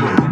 [0.00, 0.29] Yeah.